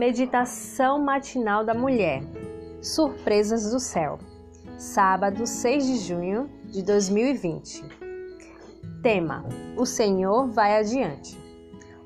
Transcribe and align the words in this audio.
Meditação 0.00 0.98
matinal 0.98 1.62
da 1.62 1.74
mulher. 1.74 2.22
Surpresas 2.80 3.70
do 3.70 3.78
céu. 3.78 4.18
Sábado, 4.78 5.46
6 5.46 5.86
de 5.86 5.96
junho 5.98 6.48
de 6.64 6.82
2020. 6.82 7.84
Tema: 9.02 9.44
O 9.76 9.84
Senhor 9.84 10.48
vai 10.48 10.78
adiante. 10.78 11.38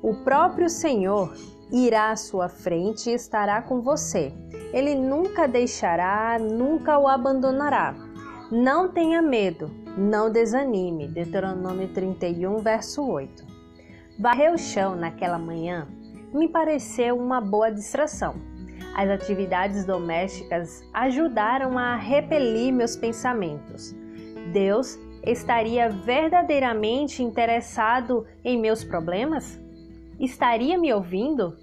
O 0.01 0.13
próprio 0.13 0.69
Senhor 0.69 1.33
irá 1.71 2.11
à 2.11 2.17
sua 2.17 2.49
frente 2.49 3.09
e 3.09 3.13
estará 3.13 3.61
com 3.61 3.79
você. 3.79 4.33
Ele 4.73 4.93
nunca 4.93 5.47
deixará, 5.47 6.37
nunca 6.37 6.99
o 6.99 7.07
abandonará. 7.07 7.95
Não 8.51 8.89
tenha 8.89 9.21
medo, 9.21 9.71
não 9.97 10.29
desanime. 10.29 11.07
Deuteronômio 11.07 11.87
31, 11.93 12.57
verso 12.57 13.09
8. 13.09 13.45
Varrer 14.19 14.53
o 14.53 14.57
chão 14.57 14.97
naquela 14.97 15.39
manhã 15.39 15.87
me 16.35 16.49
pareceu 16.49 17.17
uma 17.17 17.39
boa 17.39 17.71
distração. 17.71 18.35
As 18.93 19.09
atividades 19.09 19.85
domésticas 19.85 20.83
ajudaram 20.93 21.77
a 21.77 21.95
repelir 21.95 22.73
meus 22.73 22.95
pensamentos. 22.95 23.95
Deus 24.51 24.99
estaria 25.25 25.89
verdadeiramente 25.89 27.23
interessado 27.23 28.27
em 28.43 28.59
meus 28.59 28.83
problemas? 28.83 29.59
Estaria 30.19 30.77
me 30.77 30.93
ouvindo? 30.93 31.57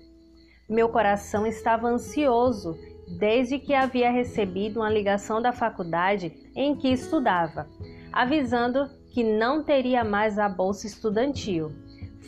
Meu 0.68 0.88
coração 0.88 1.46
estava 1.46 1.88
ansioso 1.88 2.76
desde 3.18 3.58
que 3.58 3.74
havia 3.74 4.10
recebido 4.10 4.80
uma 4.80 4.90
ligação 4.90 5.40
da 5.40 5.52
faculdade 5.52 6.32
em 6.56 6.74
que 6.74 6.88
estudava, 6.88 7.68
avisando 8.12 8.88
que 9.12 9.22
não 9.22 9.62
teria 9.62 10.02
mais 10.02 10.38
a 10.38 10.48
bolsa 10.48 10.86
estudantil 10.86 11.70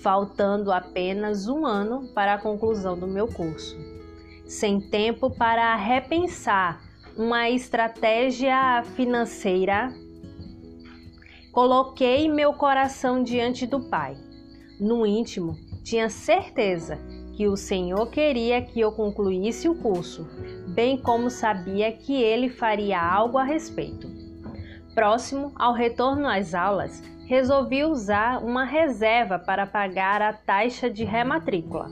faltando 0.02 0.72
apenas 0.72 1.48
um 1.48 1.64
ano 1.64 2.08
para 2.14 2.34
a 2.34 2.38
conclusão 2.38 2.98
do 2.98 3.06
meu 3.06 3.26
curso. 3.26 3.76
Sem 4.46 4.80
tempo 4.80 5.30
para 5.30 5.74
repensar 5.76 6.82
uma 7.16 7.48
estratégia 7.48 8.82
financeira, 8.96 9.94
coloquei 11.52 12.28
meu 12.28 12.52
coração 12.52 13.22
diante 13.22 13.66
do 13.66 13.88
Pai. 13.88 14.16
No 14.80 15.06
íntimo, 15.06 15.56
tinha 15.82 16.10
certeza 16.10 16.98
que 17.36 17.46
o 17.46 17.56
Senhor 17.56 18.06
queria 18.10 18.62
que 18.62 18.80
eu 18.80 18.92
concluísse 18.92 19.68
o 19.68 19.74
curso, 19.74 20.26
bem 20.68 20.96
como 20.96 21.30
sabia 21.30 21.92
que 21.92 22.14
ele 22.14 22.48
faria 22.48 23.00
algo 23.00 23.38
a 23.38 23.44
respeito. 23.44 24.08
Próximo 24.94 25.52
ao 25.56 25.72
retorno 25.72 26.28
às 26.28 26.54
aulas, 26.54 27.02
resolvi 27.26 27.84
usar 27.84 28.42
uma 28.44 28.64
reserva 28.64 29.38
para 29.38 29.66
pagar 29.66 30.20
a 30.20 30.32
taxa 30.32 30.90
de 30.90 31.04
rematrícula. 31.04 31.90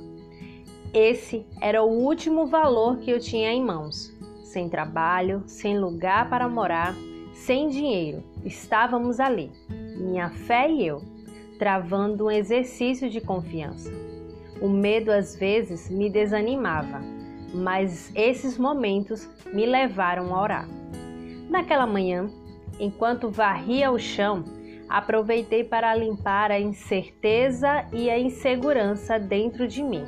Esse 0.93 1.47
era 1.61 1.83
o 1.83 1.89
último 1.89 2.47
valor 2.47 2.99
que 2.99 3.11
eu 3.11 3.19
tinha 3.19 3.51
em 3.51 3.65
mãos. 3.65 4.13
Sem 4.45 4.69
trabalho, 4.69 5.43
sem 5.47 5.79
lugar 5.79 6.29
para 6.29 6.49
morar, 6.49 6.95
sem 7.33 7.69
dinheiro, 7.69 8.23
estávamos 8.45 9.19
ali, 9.19 9.51
minha 9.97 10.29
fé 10.29 10.71
e 10.71 10.87
eu, 10.87 11.03
travando 11.59 12.27
um 12.27 12.31
exercício 12.31 13.09
de 13.09 13.21
confiança. 13.21 13.91
O 14.61 14.69
medo 14.69 15.11
às 15.11 15.35
vezes 15.35 15.89
me 15.89 16.11
desanimava, 16.11 17.01
mas 17.55 18.13
esses 18.15 18.59
momentos 18.59 19.29
me 19.53 19.65
levaram 19.65 20.35
a 20.35 20.43
orar. 20.43 20.69
Naquela 21.49 21.87
manhã, 21.87 22.31
enquanto 22.79 23.31
varria 23.31 23.91
o 23.91 23.99
chão, 23.99 24.45
aproveitei 24.93 25.65
para 25.65 25.95
limpar 25.95 26.51
a 26.51 26.61
incerteza 26.61 27.87
e 27.95 28.11
a 28.11 28.19
insegurança 28.19 29.19
dentro 29.19 29.67
de 29.67 29.83
mim. 29.83 30.05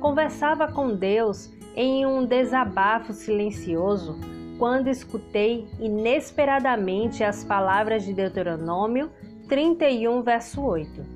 Conversava 0.00 0.66
com 0.66 0.92
Deus 0.92 1.52
em 1.76 2.04
um 2.04 2.26
desabafo 2.26 3.12
silencioso 3.12 4.18
quando 4.58 4.88
escutei 4.88 5.68
inesperadamente 5.78 7.22
as 7.22 7.44
palavras 7.44 8.04
de 8.04 8.12
Deuteronômio 8.12 9.08
31, 9.48 10.20
verso 10.22 10.62
8. 10.62 11.06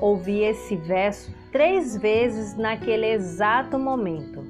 Ouvi 0.00 0.40
esse 0.40 0.74
verso 0.74 1.32
três 1.52 1.96
vezes 1.96 2.56
naquele 2.56 3.06
exato 3.06 3.78
momento. 3.78 4.42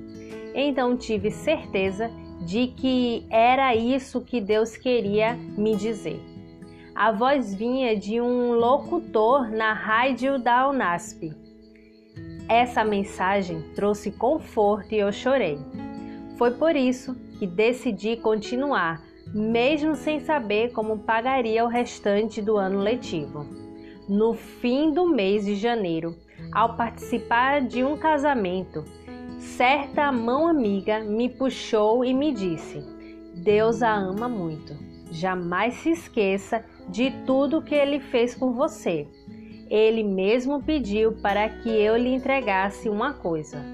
Então 0.54 0.96
tive 0.96 1.30
certeza 1.30 2.10
de 2.46 2.68
que 2.68 3.26
era 3.28 3.74
isso 3.74 4.22
que 4.22 4.40
Deus 4.40 4.74
queria 4.74 5.34
me 5.34 5.76
dizer. 5.76 6.33
A 6.94 7.10
voz 7.10 7.52
vinha 7.52 7.96
de 7.96 8.20
um 8.20 8.52
locutor 8.52 9.50
na 9.50 9.72
rádio 9.72 10.38
da 10.38 10.68
Unasp. 10.68 11.32
Essa 12.48 12.84
mensagem 12.84 13.62
trouxe 13.74 14.12
conforto 14.12 14.94
e 14.94 14.98
eu 14.98 15.10
chorei. 15.10 15.58
Foi 16.38 16.52
por 16.52 16.76
isso 16.76 17.16
que 17.36 17.48
decidi 17.48 18.16
continuar, 18.16 19.02
mesmo 19.34 19.96
sem 19.96 20.20
saber 20.20 20.70
como 20.70 21.00
pagaria 21.00 21.64
o 21.64 21.68
restante 21.68 22.40
do 22.40 22.56
ano 22.56 22.78
letivo. 22.78 23.44
No 24.08 24.32
fim 24.32 24.92
do 24.92 25.08
mês 25.08 25.44
de 25.44 25.56
janeiro, 25.56 26.14
ao 26.52 26.76
participar 26.76 27.60
de 27.62 27.82
um 27.82 27.96
casamento, 27.96 28.84
certa 29.40 30.12
mão 30.12 30.46
amiga 30.46 31.00
me 31.00 31.28
puxou 31.28 32.04
e 32.04 32.14
me 32.14 32.32
disse: 32.32 32.84
Deus 33.34 33.82
a 33.82 33.92
ama 33.92 34.28
muito. 34.28 34.76
Jamais 35.10 35.74
se 35.74 35.90
esqueça 35.90 36.64
de 36.88 37.10
tudo 37.26 37.62
que 37.62 37.74
ele 37.74 38.00
fez 38.00 38.34
por 38.34 38.52
você. 38.52 39.06
Ele 39.68 40.02
mesmo 40.02 40.62
pediu 40.62 41.12
para 41.12 41.48
que 41.48 41.68
eu 41.68 41.96
lhe 41.96 42.14
entregasse 42.14 42.88
uma 42.88 43.14
coisa. 43.14 43.64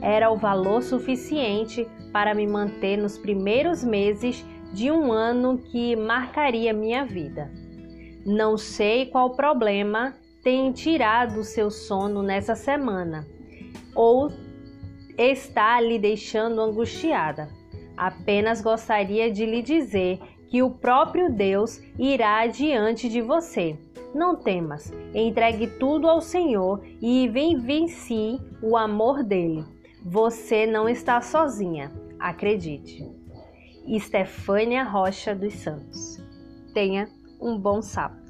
Era 0.00 0.30
o 0.30 0.36
valor 0.36 0.82
suficiente 0.82 1.86
para 2.12 2.34
me 2.34 2.46
manter 2.46 2.96
nos 2.96 3.16
primeiros 3.16 3.82
meses 3.82 4.44
de 4.72 4.90
um 4.90 5.12
ano 5.12 5.58
que 5.58 5.96
marcaria 5.96 6.72
minha 6.72 7.04
vida. 7.04 7.50
Não 8.24 8.58
sei 8.58 9.06
qual 9.06 9.30
problema 9.30 10.14
tem 10.42 10.72
tirado 10.72 11.44
seu 11.44 11.70
sono 11.70 12.22
nessa 12.22 12.54
semana 12.54 13.26
ou 13.94 14.30
está 15.16 15.80
lhe 15.80 15.98
deixando 15.98 16.60
angustiada. 16.60 17.48
Apenas 17.96 18.60
gostaria 18.60 19.30
de 19.30 19.46
lhe 19.46 19.62
dizer 19.62 20.20
que 20.48 20.62
o 20.62 20.70
próprio 20.70 21.30
Deus 21.30 21.80
irá 21.98 22.40
adiante 22.40 23.08
de 23.08 23.20
você. 23.20 23.78
Não 24.14 24.36
temas, 24.36 24.92
entregue 25.14 25.66
tudo 25.66 26.08
ao 26.08 26.20
Senhor 26.20 26.82
e 27.02 27.28
vivencie 27.28 28.40
o 28.62 28.76
amor 28.76 29.22
dele. 29.22 29.64
Você 30.04 30.66
não 30.66 30.88
está 30.88 31.20
sozinha, 31.20 31.92
acredite. 32.18 33.04
Estefânia 33.86 34.82
Rocha 34.84 35.34
dos 35.34 35.54
Santos. 35.54 36.18
Tenha 36.72 37.08
um 37.40 37.58
bom 37.58 37.82
sábado. 37.82 38.25